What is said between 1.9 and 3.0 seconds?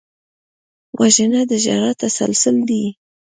تسلسل دی